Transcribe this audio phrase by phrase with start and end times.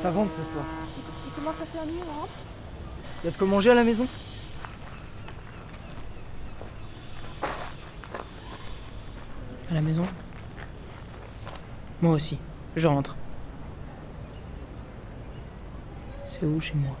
[0.00, 0.64] Ça vente ce soir.
[1.26, 2.32] Il commence à faire nuit, on rentre
[3.24, 4.06] Y a de quoi manger à la maison
[9.70, 10.04] À la maison
[12.00, 12.38] Moi aussi.
[12.76, 13.16] Je rentre.
[16.30, 16.96] C'est où chez moi?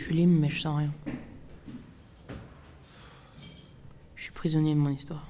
[0.00, 0.94] Je suis libre, mais je sens rien.
[4.16, 5.28] Je suis prisonnier de mon histoire.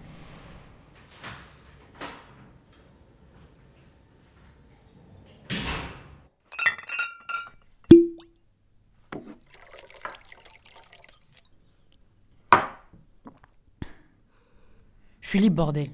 [15.20, 15.90] Je suis libre, bordel.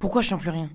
[0.00, 0.68] Pourquoi je sens plus rien?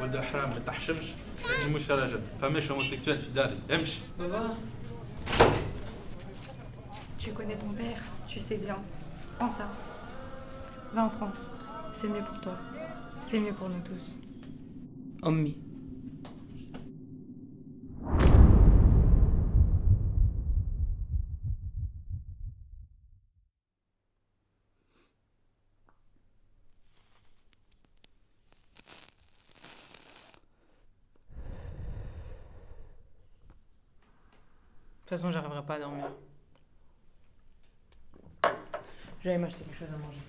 [0.00, 1.04] ولد الحرام ما تحشمش
[1.44, 3.98] هذه مش رجل فماش هوموسيكسوال في داري امشي
[7.24, 8.78] Tu connais ton père, tu sais bien.
[9.38, 9.66] Prends ça.
[10.94, 11.42] Va en France.
[11.92, 12.56] C'est mieux pour toi.
[13.28, 14.18] C'est mieux pour nous tous.
[15.22, 15.56] Ommi.
[35.07, 36.05] Toute façon, j'arriverai pas à dormir.
[39.23, 40.19] J'allais m'acheter quelque chose à manger.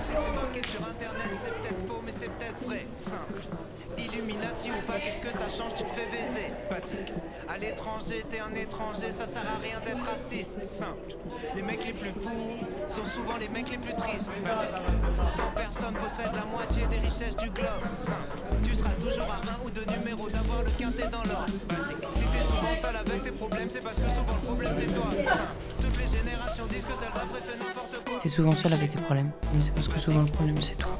[0.00, 2.86] Si c'est marqué sur internet, c'est peut-être vrai.
[2.96, 3.40] Simple.
[3.98, 5.74] Illuminati ou pas, qu'est-ce que ça change?
[5.76, 6.50] Tu te fais baiser.
[6.70, 7.12] Basique.
[7.46, 10.64] À l'étranger, t'es un étranger, ça sert à rien d'être raciste.
[10.64, 11.16] Simple.
[11.54, 12.56] Les mecs les plus fous
[12.88, 14.32] sont souvent les mecs les plus tristes.
[14.42, 14.70] Basique.
[15.26, 17.84] 100 personnes possèdent la moitié des richesses du globe.
[17.96, 18.16] Simple.
[18.62, 21.52] Tu seras toujours à un ou deux numéros d'avoir le quintet dans l'ordre.
[21.68, 21.96] Basique.
[22.10, 25.10] Si t'es souvent seul avec tes problèmes, c'est parce que souvent le problème c'est toi.
[25.10, 25.82] Simple.
[25.82, 28.14] Toutes les générations disent que celle d'après fait n'importe quoi.
[28.14, 30.98] Si t'es souvent seul avec tes problèmes, c'est parce que souvent le problème c'est toi.